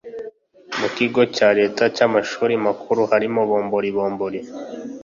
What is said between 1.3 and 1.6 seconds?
cya